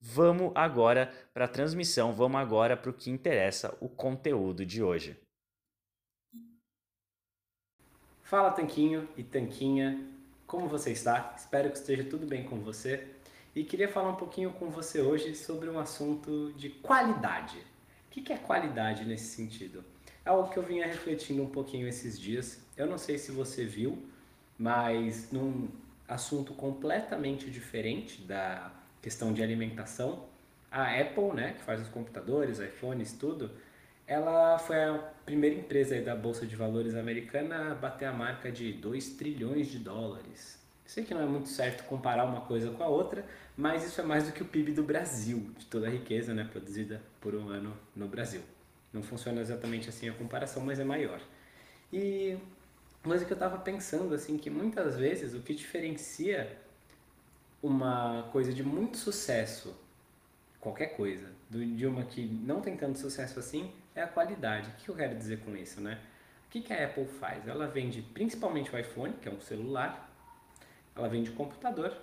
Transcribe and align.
Vamos 0.00 0.52
agora 0.54 1.12
para 1.34 1.44
a 1.44 1.48
transmissão, 1.48 2.14
vamos 2.14 2.40
agora 2.40 2.74
para 2.74 2.90
o 2.90 2.94
que 2.94 3.10
interessa, 3.10 3.76
o 3.80 3.88
conteúdo 3.88 4.64
de 4.64 4.82
hoje. 4.82 5.14
Fala 8.22 8.50
Tanquinho 8.50 9.06
e 9.14 9.22
Tanquinha, 9.22 10.02
como 10.46 10.66
você 10.68 10.92
está? 10.92 11.34
Espero 11.36 11.70
que 11.70 11.76
esteja 11.76 12.02
tudo 12.04 12.26
bem 12.26 12.44
com 12.44 12.60
você. 12.60 13.08
E 13.54 13.62
queria 13.62 13.88
falar 13.88 14.08
um 14.10 14.16
pouquinho 14.16 14.52
com 14.52 14.70
você 14.70 15.02
hoje 15.02 15.34
sobre 15.34 15.68
um 15.68 15.78
assunto 15.78 16.52
de 16.56 16.70
qualidade. 16.70 17.58
O 18.06 18.10
que 18.10 18.32
é 18.32 18.38
qualidade 18.38 19.04
nesse 19.04 19.36
sentido? 19.36 19.84
É 20.24 20.30
algo 20.30 20.48
que 20.48 20.58
eu 20.58 20.62
vinha 20.62 20.86
refletindo 20.86 21.42
um 21.42 21.50
pouquinho 21.50 21.86
esses 21.86 22.18
dias. 22.18 22.60
Eu 22.76 22.86
não 22.86 22.96
sei 22.96 23.18
se 23.18 23.32
você 23.32 23.66
viu, 23.66 24.02
mas 24.56 25.30
num 25.30 25.68
assunto 26.08 26.54
completamente 26.54 27.50
diferente 27.50 28.22
da 28.22 28.72
questão 29.02 29.32
de 29.32 29.42
alimentação, 29.42 30.24
a 30.70 31.00
Apple, 31.00 31.32
né, 31.34 31.54
que 31.58 31.62
faz 31.62 31.80
os 31.80 31.88
computadores, 31.88 32.60
iPhones, 32.60 33.12
tudo, 33.12 33.50
ela 34.06 34.58
foi 34.58 34.76
a 34.76 34.98
primeira 35.24 35.56
empresa 35.56 36.00
da 36.00 36.14
Bolsa 36.14 36.46
de 36.46 36.56
Valores 36.56 36.94
americana 36.94 37.72
a 37.72 37.74
bater 37.74 38.06
a 38.06 38.12
marca 38.12 38.50
de 38.50 38.72
2 38.72 39.10
trilhões 39.10 39.68
de 39.68 39.78
dólares. 39.78 40.58
Sei 40.84 41.04
que 41.04 41.14
não 41.14 41.22
é 41.22 41.26
muito 41.26 41.48
certo 41.48 41.84
comparar 41.84 42.24
uma 42.24 42.40
coisa 42.40 42.70
com 42.72 42.82
a 42.82 42.88
outra, 42.88 43.24
mas 43.56 43.84
isso 43.84 44.00
é 44.00 44.04
mais 44.04 44.26
do 44.26 44.32
que 44.32 44.42
o 44.42 44.44
PIB 44.44 44.72
do 44.72 44.82
Brasil, 44.82 45.52
de 45.56 45.66
toda 45.66 45.86
a 45.86 45.90
riqueza 45.90 46.34
né, 46.34 46.48
produzida 46.50 47.00
por 47.20 47.34
um 47.34 47.48
ano 47.48 47.76
no 47.94 48.08
Brasil. 48.08 48.40
Não 48.92 49.02
funciona 49.02 49.40
exatamente 49.40 49.88
assim 49.88 50.08
a 50.08 50.12
comparação, 50.12 50.64
mas 50.64 50.80
é 50.80 50.84
maior. 50.84 51.20
E 51.92 52.36
o 53.04 53.08
que 53.08 53.32
eu 53.32 53.34
estava 53.34 53.58
pensando 53.58 54.14
assim 54.14 54.36
que 54.36 54.50
muitas 54.50 54.96
vezes 54.96 55.34
o 55.34 55.40
que 55.40 55.54
diferencia 55.54 56.58
uma 57.62 58.28
coisa 58.32 58.52
de 58.52 58.62
muito 58.62 58.96
sucesso, 58.96 59.76
qualquer 60.60 60.96
coisa, 60.96 61.30
de 61.48 61.86
uma 61.86 62.04
que 62.04 62.24
não 62.24 62.60
tem 62.60 62.76
tanto 62.76 62.98
sucesso 62.98 63.38
assim, 63.38 63.72
é 63.94 64.02
a 64.02 64.06
qualidade. 64.06 64.70
O 64.70 64.72
que 64.74 64.88
eu 64.88 64.94
quero 64.94 65.16
dizer 65.16 65.40
com 65.40 65.56
isso, 65.56 65.80
né? 65.80 66.00
O 66.46 66.50
que, 66.50 66.72
a 66.72 66.84
Apple 66.84 67.06
faz? 67.06 67.46
Ela 67.46 67.68
vende 67.68 68.02
principalmente 68.02 68.74
o 68.74 68.78
iPhone, 68.78 69.14
que 69.14 69.28
é 69.28 69.32
um 69.32 69.40
celular, 69.40 70.10
ela 70.96 71.08
vende 71.08 71.30
computador 71.30 71.96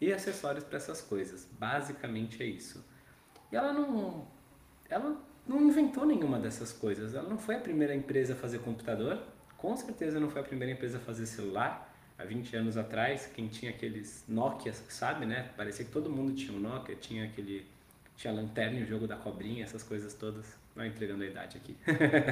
e 0.00 0.12
acessórios 0.12 0.64
para 0.64 0.76
essas 0.76 1.00
coisas. 1.00 1.48
Basicamente 1.58 2.42
é 2.42 2.46
isso. 2.46 2.84
E 3.50 3.56
ela 3.56 3.72
não, 3.72 4.26
ela 4.88 5.16
não 5.46 5.62
inventou 5.62 6.04
nenhuma 6.04 6.38
dessas 6.38 6.72
coisas. 6.72 7.14
Ela 7.14 7.28
não 7.28 7.38
foi 7.38 7.56
a 7.56 7.60
primeira 7.60 7.94
empresa 7.94 8.34
a 8.34 8.36
fazer 8.36 8.58
computador, 8.58 9.22
com 9.56 9.74
certeza 9.76 10.20
não 10.20 10.28
foi 10.28 10.42
a 10.42 10.44
primeira 10.44 10.72
empresa 10.72 10.98
a 10.98 11.00
fazer 11.00 11.26
celular, 11.26 11.87
há 12.18 12.24
20 12.24 12.56
anos 12.56 12.76
atrás, 12.76 13.30
quem 13.34 13.48
tinha 13.48 13.70
aqueles 13.70 14.24
Nokia, 14.28 14.72
sabe, 14.72 15.24
né? 15.24 15.50
Parecia 15.56 15.84
que 15.84 15.90
todo 15.90 16.10
mundo 16.10 16.34
tinha 16.34 16.52
um 16.52 16.60
Nokia, 16.60 16.96
tinha 16.96 17.24
aquele 17.24 17.64
tinha 18.16 18.34
lanterna 18.34 18.80
e 18.80 18.82
o 18.82 18.86
jogo 18.86 19.06
da 19.06 19.16
cobrinha, 19.16 19.62
essas 19.62 19.82
coisas 19.82 20.12
todas. 20.12 20.44
Não 20.74 20.84
entregando 20.84 21.22
a 21.22 21.26
idade 21.26 21.56
aqui. 21.56 21.76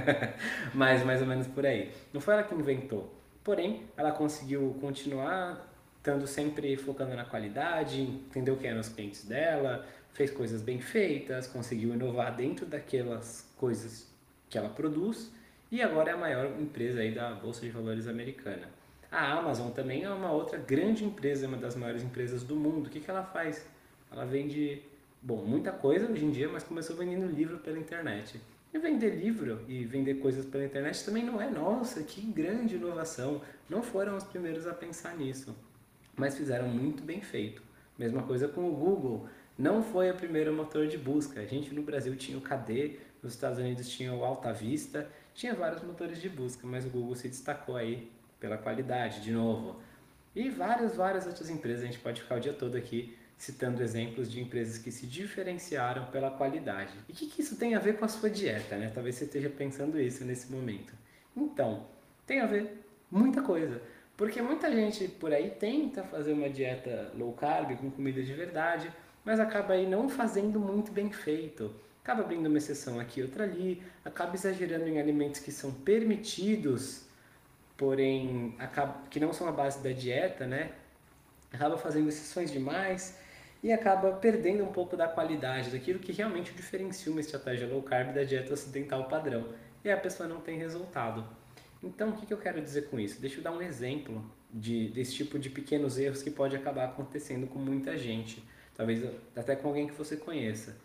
Mas 0.75 1.05
mais 1.05 1.21
ou 1.21 1.27
menos 1.27 1.47
por 1.47 1.65
aí. 1.65 1.93
Não 2.13 2.21
foi 2.21 2.35
ela 2.35 2.43
que 2.43 2.55
inventou. 2.55 3.15
Porém, 3.43 3.85
ela 3.97 4.11
conseguiu 4.11 4.77
continuar 4.81 5.73
estando 5.99 6.27
sempre 6.27 6.77
focando 6.77 7.15
na 7.17 7.25
qualidade, 7.25 8.01
entendeu 8.01 8.57
quem 8.57 8.71
eram 8.71 8.81
os 8.81 8.89
clientes 8.89 9.25
dela, 9.25 9.85
fez 10.13 10.31
coisas 10.31 10.63
bem 10.63 10.81
feitas, 10.81 11.49
conseguiu 11.49 11.93
inovar 11.95 12.35
dentro 12.35 12.65
daquelas 12.65 13.53
coisas 13.57 14.09
que 14.49 14.57
ela 14.57 14.69
produz 14.69 15.33
e 15.71 15.83
agora 15.83 16.11
é 16.11 16.15
a 16.15 16.17
maior 16.17 16.47
empresa 16.61 17.01
aí 17.01 17.13
da 17.13 17.35
Bolsa 17.35 17.63
de 17.63 17.71
Valores 17.71 18.07
americana. 18.07 18.69
A 19.11 19.33
Amazon 19.33 19.71
também 19.71 20.03
é 20.05 20.11
uma 20.11 20.33
outra 20.33 20.59
grande 20.59 21.05
empresa, 21.05 21.47
uma 21.47 21.57
das 21.57 21.77
maiores 21.77 22.03
empresas 22.03 22.43
do 22.43 22.57
mundo. 22.57 22.87
O 22.87 22.91
que, 22.91 23.01
que 23.01 23.11
ela 23.11 23.23
faz? 23.23 23.65
Ela 24.11 24.25
vende, 24.25 24.83
bom, 25.23 25.45
muita 25.45 25.73
coisa 25.73 26.11
hoje 26.11 26.25
em 26.25 26.31
dia, 26.31 26.49
mas 26.49 26.65
começou 26.65 26.97
vendendo 26.97 27.27
livro 27.27 27.59
pela 27.59 27.79
internet. 27.79 28.41
E 28.75 28.79
vender 28.79 29.11
livro 29.11 29.65
e 29.69 29.85
vender 29.85 30.15
coisas 30.17 30.45
pela 30.45 30.65
internet 30.65 31.05
também 31.05 31.25
não 31.25 31.41
é, 31.41 31.49
nossa, 31.49 32.03
que 32.03 32.21
grande 32.21 32.77
inovação. 32.77 33.41
Não 33.71 33.83
foram 33.83 34.17
os 34.17 34.25
primeiros 34.25 34.67
a 34.67 34.75
pensar 34.75 35.17
nisso, 35.17 35.57
mas 36.17 36.37
fizeram 36.37 36.69
muito 36.69 37.03
bem 37.03 37.21
feito. 37.21 37.63
Mesma 37.99 38.23
coisa 38.23 38.49
com 38.49 38.69
o 38.69 38.73
Google. 38.73 39.29
Não 39.57 39.83
foi 39.83 40.11
o 40.11 40.15
primeiro 40.15 40.53
motor 40.53 40.87
de 40.87 40.99
busca. 40.99 41.41
A 41.41 41.47
gente 41.47 41.73
no 41.73 41.83
Brasil 41.83 42.15
tinha 42.17 42.37
o 42.37 42.43
KD, 42.43 42.99
nos 43.23 43.33
Estados 43.33 43.59
Unidos 43.59 43.89
tinha 43.89 44.13
o 44.13 44.25
Alta 44.25 44.53
Vista, 44.53 45.09
tinha 45.35 45.55
vários 45.55 45.83
motores 45.83 46.21
de 46.21 46.29
busca, 46.29 46.67
mas 46.67 46.85
o 46.85 46.91
Google 46.91 47.15
se 47.15 47.29
destacou 47.29 47.77
aí 47.77 48.11
pela 48.47 48.57
qualidade, 48.57 49.21
de 49.21 49.33
novo. 49.33 49.81
E 50.35 50.49
várias, 50.49 50.95
várias 50.95 51.27
outras 51.27 51.51
empresas, 51.51 51.83
a 51.83 51.87
gente 51.87 51.99
pode 51.99 52.23
ficar 52.23 52.37
o 52.37 52.41
dia 52.41 52.53
todo 52.53 52.77
aqui 52.77 53.17
citando 53.37 53.83
exemplos 53.83 54.31
de 54.31 54.41
empresas 54.41 54.79
que 54.79 54.91
se 54.91 55.07
diferenciaram 55.07 56.07
pela 56.07 56.31
qualidade. 56.31 56.93
E 57.09 57.13
o 57.13 57.15
que, 57.15 57.27
que 57.27 57.43
isso 57.43 57.57
tem 57.57 57.75
a 57.75 57.79
ver 57.79 57.99
com 57.99 58.05
a 58.05 58.09
sua 58.09 58.31
dieta, 58.31 58.77
né? 58.77 58.91
Talvez 58.95 59.17
você 59.17 59.25
esteja 59.25 59.51
pensando 59.51 60.01
isso 60.01 60.25
nesse 60.25 60.51
momento. 60.51 60.95
Então, 61.37 61.87
tem 62.25 62.41
a 62.41 62.47
ver 62.47 62.87
muita 63.11 63.43
coisa. 63.43 63.83
Porque 64.17 64.41
muita 64.41 64.73
gente 64.73 65.09
por 65.09 65.33
aí 65.33 65.51
tenta 65.51 66.03
fazer 66.05 66.33
uma 66.33 66.49
dieta 66.49 67.13
low 67.15 67.33
carb 67.33 67.77
com 67.77 67.91
comida 67.91 68.23
de 68.23 68.33
verdade, 68.33 68.91
mas 69.25 69.39
acaba 69.39 69.75
aí 69.75 69.87
não 69.87 70.09
fazendo 70.09 70.59
muito 70.59 70.93
bem 70.93 71.11
feito. 71.11 71.75
Acaba 72.03 72.23
abrindo 72.23 72.47
uma 72.47 72.57
exceção 72.57 73.01
aqui, 73.01 73.21
outra 73.21 73.45
ali, 73.45 73.83
acaba 74.05 74.35
exagerando 74.35 74.87
em 74.89 74.99
alimentos 74.99 75.41
que 75.41 75.51
são 75.51 75.73
permitidos 75.73 77.06
porém 77.77 78.57
que 79.11 79.21
não 79.21 79.33
são 79.33 79.49
a 79.49 79.53
base 79.53 79.83
da 79.83 79.93
dieta, 79.93 80.47
né? 80.47 80.73
Acaba 81.53 81.77
fazendo 81.77 82.09
exceções 82.09 82.51
demais 82.51 83.19
e 83.63 83.73
acaba 83.73 84.13
perdendo 84.13 84.65
um 84.65 84.73
pouco 84.73 84.97
da 84.97 85.09
qualidade 85.09 85.71
daquilo 85.71 85.99
que 85.99 86.13
realmente 86.13 86.53
diferencia 86.53 87.11
uma 87.11 87.21
estratégia 87.21 87.67
low 87.67 87.83
carb 87.83 88.13
da 88.13 88.25
dieta 88.25 88.53
ocidental 88.53 89.09
padrão. 89.09 89.49
E 89.85 89.91
a 89.91 89.97
pessoa 89.97 90.29
não 90.29 90.41
tem 90.41 90.59
resultado. 90.59 91.25
Então, 91.83 92.11
o 92.11 92.13
que, 92.15 92.27
que 92.27 92.33
eu 92.33 92.39
quero 92.39 92.61
dizer 92.61 92.89
com 92.89 92.99
isso? 92.99 93.21
Deixa 93.21 93.39
eu 93.39 93.43
dar 93.43 93.53
um 93.53 93.63
exemplo 93.63 94.25
de, 94.53 94.89
desse 94.89 95.15
tipo 95.15 95.39
de 95.39 95.51
pequenos 95.51 95.99
erros 95.99 96.23
que 96.23 96.31
pode 96.31 96.57
acabar 96.57 96.87
acontecendo 96.87 97.47
com 97.47 97.59
muita 97.59 97.97
gente. 97.97 98.43
talvez 98.75 99.03
até 99.35 99.55
com 99.55 99.69
alguém 99.69 99.87
que 99.87 99.95
você 99.95 100.17
conheça. 100.17 100.77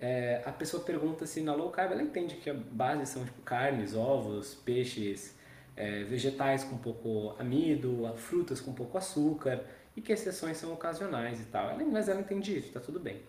É, 0.00 0.42
a 0.44 0.52
pessoa 0.52 0.82
pergunta 0.84 1.24
se 1.24 1.40
na 1.40 1.54
low 1.54 1.70
carb 1.70 1.92
ela 1.92 2.02
entende 2.02 2.36
que 2.36 2.50
a 2.50 2.54
base 2.54 3.06
são 3.06 3.24
tipo, 3.24 3.40
carnes, 3.42 3.94
ovos, 3.94 4.54
peixes, 4.54 5.34
é, 5.76 6.04
vegetais 6.04 6.64
com 6.64 6.76
pouco 6.78 7.34
amido, 7.38 8.12
frutas 8.16 8.60
com 8.60 8.72
pouco 8.72 8.96
açúcar 8.98 9.62
e 9.96 10.00
que 10.00 10.12
exceções 10.12 10.56
são 10.56 10.72
ocasionais 10.72 11.40
e 11.40 11.44
tal. 11.44 11.70
Ela, 11.70 11.84
mas 11.84 12.08
ela 12.08 12.20
entende 12.20 12.56
isso, 12.56 12.72
tá 12.72 12.80
tudo 12.80 13.00
bem. 13.00 13.20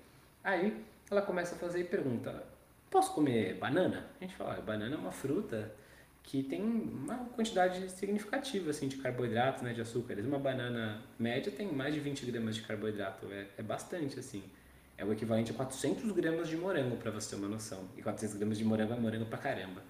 Aí 0.44 0.84
ela 1.10 1.22
começa 1.22 1.56
a 1.56 1.58
fazer 1.58 1.82
e 1.82 1.84
pergunta: 1.84 2.44
posso 2.90 3.14
comer 3.14 3.56
banana? 3.56 4.06
A 4.20 4.24
gente 4.24 4.36
fala: 4.36 4.62
banana 4.62 4.96
é 4.96 4.98
uma 4.98 5.12
fruta 5.12 5.72
que 6.24 6.42
tem 6.42 6.62
uma 6.62 7.18
quantidade 7.36 7.88
significativa 7.92 8.72
assim, 8.72 8.88
de 8.88 8.98
carboidratos, 8.98 9.62
né, 9.62 9.74
de 9.74 9.82
açúcares. 9.82 10.26
Uma 10.26 10.40
banana 10.40 11.02
média 11.20 11.52
tem 11.52 11.72
mais 11.72 11.94
de 11.94 12.00
20 12.00 12.26
gramas 12.26 12.56
de 12.56 12.64
carboidrato, 12.64 13.28
é, 13.32 13.46
é 13.58 13.62
bastante 13.62 14.20
assim. 14.20 14.44
É 14.98 15.06
o 15.06 15.12
equivalente 15.12 15.52
a 15.52 15.54
400 15.54 16.10
gramas 16.12 16.48
de 16.48 16.56
morango, 16.56 16.96
para 16.96 17.12
você 17.12 17.32
ter 17.32 17.36
uma 17.36 17.50
noção. 17.50 17.88
E 17.98 18.02
400 18.02 18.38
gramas 18.38 18.58
de 18.58 18.64
morango 18.64 18.94
é 18.94 19.00
morango 19.00 19.26
pra 19.26 19.38
caramba. 19.38 19.84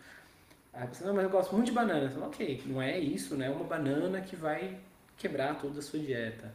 Aí 0.75 0.87
você, 0.87 1.05
não, 1.05 1.13
mas 1.13 1.23
eu 1.23 1.29
gosto 1.29 1.53
muito 1.53 1.67
de 1.67 1.71
banana. 1.71 2.09
Falo, 2.09 2.25
ok, 2.27 2.61
não 2.65 2.81
é 2.81 2.99
isso, 2.99 3.35
né? 3.35 3.47
É 3.47 3.49
uma 3.49 3.63
banana 3.63 4.19
que 4.21 4.35
vai 4.35 4.77
quebrar 5.17 5.57
toda 5.59 5.79
a 5.79 5.81
sua 5.81 5.99
dieta. 5.99 6.53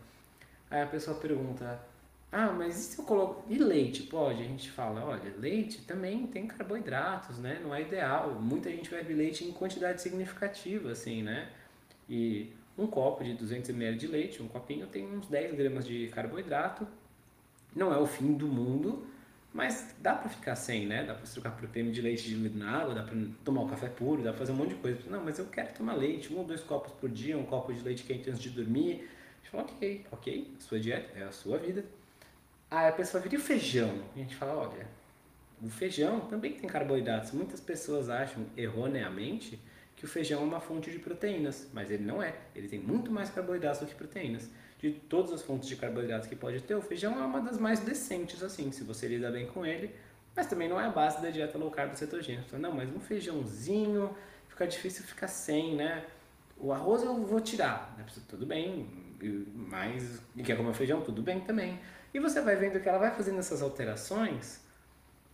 Aí 0.70 0.82
a 0.82 0.86
pessoa 0.86 1.16
pergunta, 1.18 1.80
ah, 2.30 2.52
mas 2.52 2.78
e 2.78 2.82
se 2.82 2.98
eu 2.98 3.04
coloco... 3.04 3.42
E 3.48 3.58
leite, 3.58 4.04
pode? 4.04 4.42
A 4.42 4.44
gente 4.44 4.70
fala, 4.70 5.04
olha, 5.04 5.34
leite 5.38 5.82
também 5.82 6.26
tem 6.26 6.46
carboidratos, 6.46 7.38
né? 7.38 7.60
Não 7.62 7.74
é 7.74 7.80
ideal. 7.82 8.34
Muita 8.40 8.70
gente 8.70 8.90
bebe 8.90 9.14
leite 9.14 9.44
em 9.44 9.52
quantidade 9.52 10.00
significativa, 10.02 10.92
assim, 10.92 11.22
né? 11.22 11.48
E 12.08 12.52
um 12.78 12.86
copo 12.86 13.24
de 13.24 13.34
200 13.34 13.70
ml 13.70 13.96
de 13.96 14.06
leite, 14.06 14.42
um 14.42 14.48
copinho, 14.48 14.86
tem 14.86 15.06
uns 15.06 15.28
10 15.28 15.54
gramas 15.56 15.86
de 15.86 16.08
carboidrato. 16.08 16.86
Não 17.74 17.92
é 17.92 17.98
o 17.98 18.06
fim 18.06 18.34
do 18.34 18.46
mundo, 18.46 19.06
mas 19.52 19.94
dá 19.98 20.14
para 20.14 20.28
ficar 20.28 20.54
sem, 20.54 20.86
né? 20.86 21.04
Dá 21.04 21.14
para 21.14 21.26
trocar 21.26 21.50
proteína 21.50 21.90
de 21.90 22.00
leite 22.00 22.28
diluído 22.28 22.58
na 22.58 22.70
água, 22.70 22.94
dá 22.94 23.02
para 23.02 23.16
tomar 23.44 23.62
o 23.62 23.68
café 23.68 23.88
puro, 23.88 24.22
dá 24.22 24.30
para 24.30 24.38
fazer 24.38 24.52
um 24.52 24.56
monte 24.56 24.70
de 24.70 24.74
coisa. 24.76 24.98
Não, 25.10 25.24
mas 25.24 25.38
eu 25.38 25.46
quero 25.46 25.74
tomar 25.74 25.94
leite, 25.94 26.32
um 26.32 26.38
ou 26.38 26.44
dois 26.44 26.60
copos 26.62 26.92
por 26.92 27.10
dia, 27.10 27.36
um 27.36 27.44
copo 27.44 27.72
de 27.72 27.82
leite 27.82 28.04
quente 28.04 28.30
antes 28.30 28.40
de 28.40 28.50
dormir. 28.50 29.08
A 29.40 29.42
gente 29.42 29.50
fala, 29.50 29.64
ok, 29.64 30.06
ok, 30.12 30.54
sua 30.60 30.78
dieta 30.78 31.18
é 31.18 31.24
a 31.24 31.32
sua 31.32 31.58
vida. 31.58 31.84
Aí 32.70 32.88
a 32.88 32.92
pessoa 32.92 33.20
vira, 33.20 33.34
e 33.34 33.38
o 33.38 33.40
feijão? 33.40 33.92
E 34.14 34.20
a 34.20 34.22
gente 34.22 34.36
fala, 34.36 34.54
olha, 34.54 34.86
o 35.60 35.68
feijão 35.68 36.20
também 36.20 36.52
tem 36.52 36.68
carboidratos. 36.68 37.32
Muitas 37.32 37.60
pessoas 37.60 38.08
acham 38.08 38.46
erroneamente 38.56 39.58
que 40.00 40.06
o 40.06 40.08
feijão 40.08 40.40
é 40.40 40.44
uma 40.44 40.60
fonte 40.60 40.90
de 40.90 40.98
proteínas, 40.98 41.68
mas 41.74 41.90
ele 41.90 42.02
não 42.02 42.22
é. 42.22 42.34
Ele 42.56 42.66
tem 42.66 42.78
muito 42.78 43.12
mais 43.12 43.28
carboidratos 43.28 43.80
do 43.80 43.86
que 43.86 43.94
proteínas 43.94 44.48
de 44.78 44.92
todas 44.92 45.30
as 45.30 45.42
fontes 45.42 45.68
de 45.68 45.76
carboidratos 45.76 46.26
que 46.26 46.34
pode 46.34 46.62
ter, 46.62 46.74
o 46.74 46.80
feijão 46.80 47.20
é 47.20 47.24
uma 47.26 47.38
das 47.42 47.58
mais 47.58 47.80
decentes, 47.80 48.42
assim, 48.42 48.72
se 48.72 48.82
você 48.82 49.06
lida 49.06 49.30
bem 49.30 49.46
com 49.46 49.66
ele, 49.66 49.94
mas 50.34 50.46
também 50.46 50.70
não 50.70 50.80
é 50.80 50.86
a 50.86 50.88
base 50.88 51.20
da 51.20 51.28
dieta 51.28 51.58
low 51.58 51.70
carb 51.70 51.94
cetogênica. 51.94 52.44
Então, 52.46 52.58
não, 52.58 52.72
mas 52.72 52.88
um 52.88 52.98
feijãozinho 52.98 54.16
fica 54.48 54.66
difícil 54.66 55.04
ficar 55.04 55.28
sem, 55.28 55.76
né? 55.76 56.06
O 56.56 56.72
arroz 56.72 57.02
eu 57.02 57.14
vou 57.14 57.42
tirar, 57.42 57.94
né? 57.98 58.06
tudo 58.26 58.46
bem, 58.46 58.88
mas 59.54 60.22
e 60.34 60.42
quer 60.42 60.56
comer 60.56 60.72
feijão, 60.72 61.02
tudo 61.02 61.20
bem 61.20 61.40
também. 61.40 61.78
E 62.14 62.18
você 62.18 62.40
vai 62.40 62.56
vendo 62.56 62.80
que 62.80 62.88
ela 62.88 62.98
vai 62.98 63.10
fazendo 63.10 63.38
essas 63.38 63.60
alterações 63.60 64.62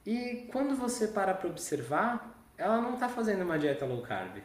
e 0.05 0.49
quando 0.51 0.75
você 0.75 1.07
para 1.07 1.33
para 1.35 1.49
observar, 1.49 2.37
ela 2.59 2.81
não 2.81 2.95
está 2.95 3.09
fazendo 3.09 3.43
uma 3.43 3.57
dieta 3.57 3.87
low 3.87 4.03
carb. 4.03 4.39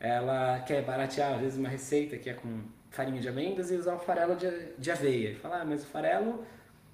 Ela 0.00 0.60
quer 0.60 0.82
baratear, 0.82 1.34
às 1.34 1.40
vezes, 1.40 1.58
uma 1.58 1.68
receita 1.68 2.16
que 2.16 2.30
é 2.30 2.34
com 2.34 2.62
farinha 2.90 3.20
de 3.20 3.28
amêndoas 3.28 3.70
e 3.70 3.74
usar 3.74 3.94
o 3.94 3.98
farelo 3.98 4.36
de, 4.36 4.50
de 4.78 4.90
aveia. 4.90 5.36
Falar, 5.36 5.62
ah, 5.62 5.64
mas 5.64 5.82
o 5.82 5.86
farelo 5.86 6.44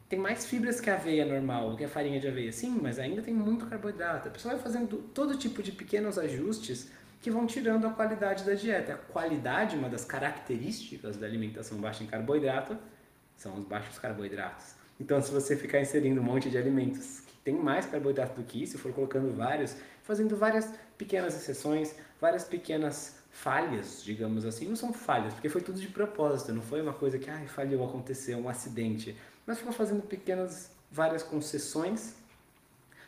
tem 0.09 0.19
mais 0.19 0.47
fibras 0.47 0.81
que 0.81 0.91
a 0.91 0.95
aveia 0.95 1.25
normal, 1.25 1.77
que 1.77 1.85
a 1.85 1.89
farinha 1.89 2.21
de 2.21 2.29
aveia. 2.29 2.53
Sim, 2.53 2.79
mas 2.83 2.99
ainda 2.99 3.23
tem 3.23 3.35
muito 3.35 3.67
carboidrato. 3.67 4.29
A 4.29 4.31
pessoa 4.31 4.55
vai 4.55 4.63
fazendo 4.63 4.99
todo 5.15 5.37
tipo 5.37 5.63
de 5.63 5.73
pequenos 5.73 6.19
ajustes 6.19 6.91
que 7.21 7.31
vão 7.31 7.47
tirando 7.47 7.87
a 7.87 7.91
qualidade 7.91 8.45
da 8.45 8.55
dieta. 8.55 8.95
A 8.95 8.97
qualidade, 8.97 9.77
uma 9.77 9.89
das 9.89 10.05
características 10.05 11.17
da 11.17 11.27
alimentação 11.27 11.79
baixa 11.79 12.05
em 12.05 12.07
carboidrato, 12.07 12.77
são 13.37 13.55
os 13.55 13.65
baixos 13.65 13.99
carboidratos. 13.99 14.75
Então, 15.01 15.21
se 15.21 15.33
você 15.33 15.57
ficar 15.57 15.81
inserindo 15.81 16.21
um 16.21 16.25
monte 16.25 16.49
de 16.49 16.57
alimentos 16.57 17.21
que 17.21 17.35
tem 17.43 17.55
mais 17.55 17.87
carboidrato 17.87 18.41
do 18.41 18.47
que 18.47 18.63
isso, 18.63 18.79
for 18.79 18.93
colocando 18.93 19.35
vários, 19.35 19.77
fazendo 20.05 20.37
várias 20.37 20.71
pequenas 20.97 21.35
exceções, 21.35 21.95
várias 22.21 22.45
pequenas 22.45 23.17
falhas, 23.33 24.05
digamos 24.05 24.45
assim, 24.45 24.69
não 24.69 24.77
são 24.77 24.93
falhas, 24.93 25.35
porque 25.35 25.49
foi 25.49 25.61
tudo 25.61 25.81
de 25.81 25.89
propósito, 25.89 26.53
não 26.53 26.63
foi 26.63 26.81
uma 26.81 26.93
coisa 26.93 27.19
que 27.19 27.29
ah, 27.29 27.43
falhou, 27.49 27.85
aconteceu, 27.85 28.39
um 28.39 28.49
acidente, 28.49 29.17
mas 29.45 29.59
ficou 29.59 29.73
fazendo 29.73 30.03
pequenas, 30.03 30.71
várias 30.91 31.23
concessões, 31.23 32.15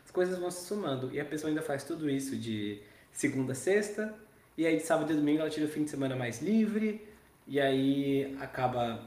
as 0.05 0.11
coisas 0.11 0.39
vão 0.39 0.51
se 0.51 0.67
somando, 0.67 1.13
e 1.13 1.21
a 1.21 1.25
pessoa 1.25 1.51
ainda 1.51 1.63
faz 1.63 1.85
tudo 1.85 2.11
isso 2.11 2.35
de 2.35 2.83
segunda 3.13 3.53
a 3.53 3.55
sexta, 3.55 4.13
e 4.57 4.67
aí 4.67 4.79
de 4.79 4.83
sábado 4.83 5.13
e 5.13 5.17
domingo 5.17 5.41
ela 5.41 5.51
tira 5.51 5.67
o 5.67 5.69
fim 5.69 5.85
de 5.85 5.91
semana 5.91 6.17
mais 6.17 6.43
livre, 6.43 7.07
e 7.47 7.61
aí 7.61 8.37
acaba 8.41 9.01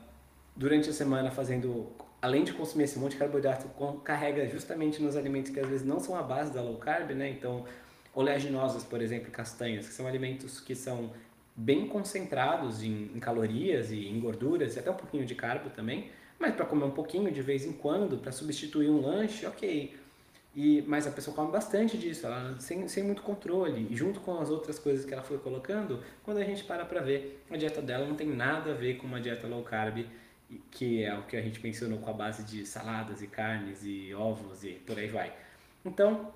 durante 0.56 0.90
a 0.90 0.94
semana 0.94 1.32
fazendo, 1.32 1.92
além 2.22 2.44
de 2.44 2.54
consumir 2.54 2.84
esse 2.84 3.00
monte 3.00 3.14
de 3.14 3.18
carboidrato, 3.18 3.70
carrega 4.04 4.48
justamente 4.48 5.02
nos 5.02 5.16
alimentos 5.16 5.52
que 5.52 5.60
às 5.60 5.68
vezes 5.68 5.86
não 5.86 6.00
são 6.00 6.16
a 6.16 6.22
base 6.22 6.54
da 6.54 6.62
low 6.62 6.78
carb, 6.78 7.12
né? 7.12 7.30
Então, 7.30 7.66
oleaginosas, 8.14 8.84
por 8.84 9.02
exemplo, 9.02 9.32
castanhas, 9.32 9.88
que 9.88 9.94
são 9.94 10.08
alimentos 10.08 10.60
que 10.60 10.76
são 10.76 11.12
bem 11.56 11.88
concentrados 11.88 12.84
em, 12.84 13.12
em 13.14 13.20
calorias 13.20 13.92
e 13.92 14.08
em 14.08 14.20
gorduras, 14.20 14.76
e 14.76 14.80
até 14.80 14.90
um 14.92 14.96
pouquinho 14.96 15.26
de 15.26 15.36
carbo 15.36 15.70
também, 15.70 16.10
mas 16.38 16.56
para 16.56 16.66
comer 16.66 16.86
um 16.86 16.92
pouquinho 16.92 17.32
de 17.32 17.42
vez 17.42 17.66
em 17.66 17.74
quando, 17.74 18.18
para 18.18 18.32
substituir 18.32 18.90
um 18.90 19.02
lanche, 19.02 19.46
ok. 19.46 19.94
E, 20.56 20.84
mas 20.88 21.06
a 21.06 21.12
pessoa 21.12 21.36
come 21.36 21.52
bastante 21.52 21.98
disso, 21.98 22.26
ela 22.26 22.56
sem, 22.60 22.88
sem 22.88 23.04
muito 23.04 23.22
controle. 23.22 23.88
E 23.90 23.96
junto 23.96 24.20
com 24.22 24.40
as 24.40 24.50
outras 24.50 24.80
coisas 24.80 25.06
que 25.06 25.14
ela 25.14 25.22
foi 25.22 25.38
colocando, 25.38 26.02
quando 26.24 26.38
a 26.38 26.44
gente 26.44 26.64
para 26.64 26.86
para 26.86 27.02
ver, 27.02 27.44
a 27.50 27.58
dieta 27.58 27.82
dela 27.82 28.08
não 28.08 28.16
tem 28.16 28.28
nada 28.28 28.72
a 28.72 28.74
ver 28.74 28.98
com 28.98 29.06
uma 29.06 29.20
dieta 29.20 29.48
low 29.48 29.64
carb, 29.64 30.06
que 30.72 31.04
é 31.04 31.18
o 31.18 31.24
que 31.24 31.36
a 31.38 31.42
gente 31.42 31.62
mencionou 31.62 32.00
com 32.00 32.10
a 32.10 32.14
base 32.14 32.44
de 32.44 32.66
saladas 32.66 33.22
e 33.22 33.28
carnes 33.28 33.82
e 33.84 34.14
ovos 34.14 34.64
e 34.64 34.72
por 34.86 34.98
aí 34.98 35.08
vai. 35.08 35.34
Então, 35.86 36.32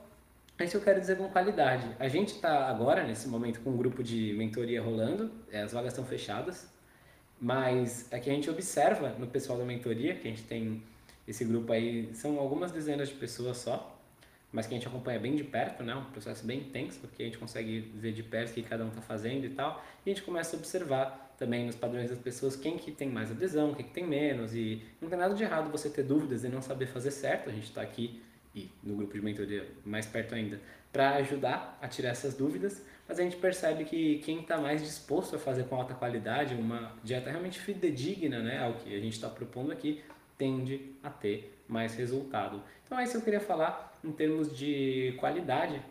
é 0.57 0.65
isso 0.65 0.71
que 0.71 0.77
eu 0.77 0.81
quero 0.81 1.00
dizer 1.00 1.18
com 1.18 1.27
qualidade. 1.30 1.86
A 2.00 2.07
gente 2.07 2.36
está 2.36 2.68
agora, 2.68 3.04
nesse 3.04 3.27
momento, 3.27 3.60
com 3.62 3.71
um 3.71 3.77
grupo 3.77 4.04
de 4.04 4.33
mentoria 4.33 4.81
rolando, 4.81 5.31
é, 5.51 5.62
as 5.62 5.74
vagas 5.74 5.94
estão 5.94 6.06
fechadas, 6.06 6.71
mas 7.42 8.12
é 8.12 8.19
que 8.19 8.30
a 8.30 8.33
gente 8.33 8.50
observa 8.50 9.10
no 9.18 9.27
pessoal 9.27 9.57
da 9.57 9.65
mentoria, 9.65 10.15
que 10.15 10.27
a 10.27 10.31
gente 10.31 10.44
tem 10.44 10.83
esse 11.27 11.44
grupo 11.44 11.71
aí, 11.71 12.13
são 12.13 12.38
algumas 12.38 12.71
dezenas 12.71 13.10
de 13.10 13.15
pessoas 13.15 13.58
só, 13.58 14.00
mas 14.51 14.67
que 14.67 14.75
a 14.75 14.77
gente 14.77 14.88
acompanha 14.88 15.20
bem 15.20 15.36
de 15.36 15.43
perto, 15.43 15.84
né? 15.84 15.96
Um 15.96 16.05
processo 16.05 16.46
bem 16.46 16.60
intenso, 16.60 17.00
porque 17.00 17.24
a 17.24 17.25
gente 17.25 17.39
consegue 17.39 17.79
ver 17.96 18.13
de 18.13 18.22
perto 18.22 18.51
o 18.51 18.53
que 18.53 18.62
cada 18.62 18.86
um 18.86 18.89
está 18.89 19.01
fazendo 19.01 19.46
e 19.46 19.50
tal, 19.50 19.84
e 20.05 20.12
a 20.12 20.13
gente 20.13 20.24
começa 20.24 20.55
a 20.55 20.60
observar 20.60 21.33
também 21.44 21.66
nos 21.66 21.76
padrões 21.76 22.10
das 22.10 22.20
pessoas 22.20 22.56
quem 22.56 22.78
que 22.78 22.90
tem 22.90 23.10
mais 23.10 23.30
adesão, 23.30 23.74
quem 23.74 23.86
que 23.86 23.92
tem 23.92 24.08
menos, 24.08 24.56
e 24.56 24.82
não 25.02 25.10
tem 25.10 25.20
nada 25.20 25.36
de 25.36 25.44
errado 25.44 25.70
você 25.70 25.90
ter 25.90 26.04
dúvidas 26.04 26.46
e 26.46 26.48
não 26.48 26.62
saber 26.62 26.86
fazer 26.86 27.12
certo, 27.12 27.50
a 27.50 27.52
gente 27.52 27.66
está 27.66 27.82
aqui 27.82 28.22
e 28.56 28.70
no 28.82 28.96
grupo 28.96 29.14
de 29.14 29.22
mentoria 29.22 29.68
mais 29.84 30.06
perto 30.06 30.36
ainda, 30.36 30.62
para 30.92 31.16
ajudar 31.16 31.78
a 31.82 31.88
tirar 31.88 32.10
essas 32.10 32.34
dúvidas, 32.36 32.82
mas 33.08 33.20
a 33.20 33.24
gente 33.24 33.36
percebe 33.36 33.84
que 33.84 34.20
quem 34.20 34.40
está 34.42 34.58
mais 34.58 34.82
disposto 34.82 35.36
a 35.36 35.40
fazer 35.40 35.66
com 35.66 35.76
alta 35.76 35.94
qualidade, 35.94 36.56
uma 36.56 36.96
dieta 37.04 37.30
realmente 37.30 37.60
fidedigna 37.60 38.40
né, 38.40 38.64
ao 38.64 38.76
que 38.76 38.96
a 38.96 39.00
gente 39.00 39.14
está 39.14 39.28
propondo 39.28 39.72
aqui, 39.72 40.02
tende 40.38 40.96
a 41.04 41.10
ter 41.10 41.60
mais 41.68 41.96
resultado. 41.96 42.62
Então 42.86 42.98
é 42.98 43.04
isso 43.04 43.14
que 43.14 43.18
eu 43.18 43.24
queria 43.24 43.42
falar 43.42 44.00
em 44.04 44.12
termos 44.12 44.56
de 44.56 45.14
qualidade. 45.20 45.82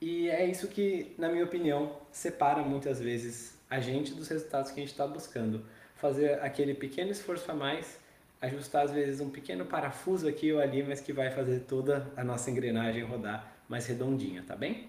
E 0.00 0.28
é 0.28 0.44
isso 0.44 0.68
que, 0.68 1.14
na 1.18 1.28
minha 1.30 1.44
opinião, 1.44 1.96
separa 2.12 2.62
muitas 2.62 3.00
vezes 3.00 3.55
a 3.68 3.80
gente 3.80 4.14
dos 4.14 4.28
resultados 4.28 4.70
que 4.70 4.80
a 4.80 4.82
gente 4.82 4.92
está 4.92 5.06
buscando. 5.06 5.64
Fazer 5.96 6.40
aquele 6.40 6.74
pequeno 6.74 7.10
esforço 7.10 7.50
a 7.50 7.54
mais 7.54 7.98
ajustar 8.40 8.84
às 8.84 8.90
vezes 8.90 9.20
um 9.20 9.30
pequeno 9.30 9.64
parafuso 9.64 10.28
aqui 10.28 10.52
ou 10.52 10.60
ali, 10.60 10.82
mas 10.82 11.00
que 11.00 11.12
vai 11.12 11.30
fazer 11.30 11.60
toda 11.60 12.10
a 12.16 12.22
nossa 12.22 12.50
engrenagem 12.50 13.02
rodar 13.02 13.52
mais 13.68 13.86
redondinha, 13.86 14.44
tá 14.46 14.54
bem? 14.54 14.88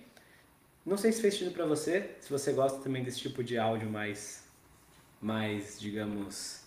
Não 0.86 0.98
sei 0.98 1.12
se 1.12 1.22
fez 1.22 1.34
sentido 1.34 1.54
para 1.54 1.66
você, 1.66 2.12
se 2.22 2.30
você 2.30 2.54
gosta 2.54 2.80
também 2.80 3.04
desse 3.04 3.20
tipo 3.20 3.44
de 3.44 3.58
áudio 3.58 3.90
mais, 3.90 4.44
mais 5.22 5.80
digamos, 5.80 6.64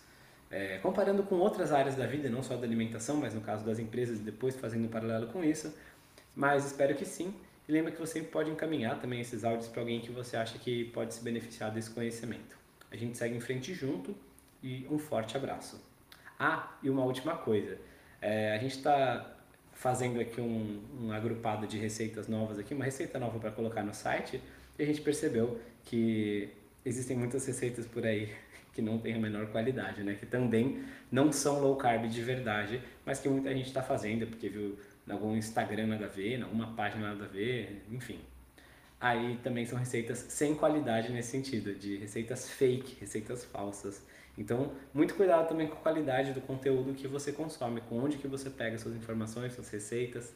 é, 0.51 0.79
comparando 0.79 1.23
com 1.23 1.37
outras 1.37 1.73
áreas 1.73 1.95
da 1.95 2.07
vida, 2.07 2.29
não 2.29 2.43
só 2.43 2.57
da 2.57 2.67
alimentação, 2.67 3.17
mas 3.17 3.35
no 3.35 3.41
caso 3.41 3.65
das 3.65 3.79
empresas, 3.79 4.19
depois 4.19 4.57
fazendo 4.57 4.87
um 4.87 4.89
paralelo 4.89 5.29
com 5.29 5.43
isso. 5.45 5.73
Mas 6.35 6.67
espero 6.67 6.95
que 6.95 7.05
sim. 7.05 7.35
E 7.71 7.73
lembra 7.73 7.93
que 7.93 8.01
você 8.01 8.21
pode 8.21 8.51
encaminhar 8.51 9.01
também 9.01 9.21
esses 9.21 9.45
áudios 9.45 9.69
para 9.69 9.81
alguém 9.81 10.01
que 10.01 10.11
você 10.11 10.37
acha 10.37 10.59
que 10.59 10.87
pode 10.87 11.15
se 11.15 11.23
beneficiar 11.23 11.71
desse 11.71 11.89
conhecimento. 11.89 12.59
A 12.91 12.97
gente 12.97 13.17
segue 13.17 13.37
em 13.37 13.41
frente 13.41 13.73
junto 13.73 14.13
e 14.61 14.85
um 14.91 14.99
forte 14.99 15.37
abraço. 15.37 15.81
Ah, 16.37 16.77
e 16.83 16.91
uma 16.91 17.05
última 17.05 17.37
coisa. 17.37 17.79
É, 18.21 18.57
a 18.57 18.59
gente 18.59 18.75
está 18.75 19.37
fazendo 19.73 20.19
aqui 20.19 20.41
um, 20.41 20.83
um 21.01 21.13
agrupado 21.13 21.65
de 21.65 21.79
receitas 21.79 22.27
novas 22.27 22.59
aqui, 22.59 22.75
uma 22.75 22.85
receita 22.85 23.21
nova 23.21 23.39
para 23.39 23.53
colocar 23.53 23.85
no 23.85 23.95
site, 23.95 24.43
e 24.77 24.83
a 24.83 24.87
gente 24.87 25.01
percebeu 25.01 25.61
que 25.85 26.49
existem 26.85 27.17
muitas 27.17 27.47
receitas 27.47 27.87
por 27.87 28.05
aí 28.05 28.35
que 28.75 28.83
não 28.83 28.99
têm 28.99 29.15
a 29.15 29.19
menor 29.21 29.47
qualidade, 29.47 30.03
né? 30.03 30.17
Que 30.19 30.27
também 30.27 30.83
não 31.09 31.31
são 31.31 31.61
low 31.61 31.77
carb 31.77 32.09
de 32.09 32.21
verdade, 32.21 32.83
mas 33.07 33.21
que 33.21 33.29
muita 33.29 33.55
gente 33.55 33.69
está 33.69 33.81
fazendo 33.81 34.27
porque 34.27 34.49
viu 34.49 34.77
em 35.11 35.13
algum 35.13 35.37
Instagram 35.37 35.89
nada 35.89 36.07
a 36.07 36.09
ver, 36.09 36.39
em 36.39 36.43
alguma 36.43 36.75
página 36.75 37.09
nada 37.09 37.25
a 37.25 37.29
ver, 37.29 37.85
enfim. 37.91 38.21
Aí 39.01 39.39
também 39.43 39.67
são 39.67 39.79
receitas 39.79 40.19
sem 40.29 40.55
qualidade 40.55 41.11
nesse 41.11 41.31
sentido, 41.31 41.75
de 41.75 41.97
receitas 41.97 42.49
fake, 42.49 42.99
receitas 43.01 43.45
falsas. 43.45 44.03
Então, 44.39 44.73
muito 44.95 45.15
cuidado 45.15 45.49
também 45.49 45.67
com 45.67 45.75
a 45.75 45.81
qualidade 45.81 46.33
do 46.33 46.41
conteúdo 46.41 46.95
que 46.95 47.09
você 47.09 47.33
consome, 47.33 47.81
com 47.83 47.99
onde 47.99 48.19
que 48.19 48.29
você 48.29 48.49
pega 48.49 48.79
suas 48.79 48.95
informações, 48.95 49.53
suas 49.55 49.69
receitas. 49.69 50.33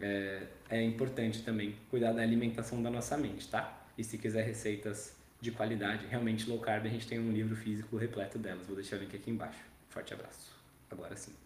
É, 0.00 0.42
é 0.70 0.82
importante 0.82 1.42
também 1.42 1.74
cuidar 1.90 2.12
da 2.12 2.22
alimentação 2.22 2.82
da 2.82 2.90
nossa 2.90 3.16
mente, 3.16 3.48
tá? 3.48 3.86
E 3.98 4.04
se 4.04 4.18
quiser 4.18 4.44
receitas 4.44 5.16
de 5.40 5.50
qualidade, 5.50 6.06
realmente 6.06 6.48
low 6.48 6.58
carb, 6.58 6.86
a 6.86 6.88
gente 6.88 7.06
tem 7.06 7.18
um 7.18 7.32
livro 7.32 7.56
físico 7.56 7.96
repleto 7.96 8.38
delas. 8.38 8.66
Vou 8.66 8.76
deixar 8.76 8.96
o 8.96 9.00
link 9.00 9.14
aqui 9.14 9.30
embaixo. 9.30 9.60
Forte 9.88 10.14
abraço. 10.14 10.54
Agora 10.90 11.16
sim. 11.16 11.45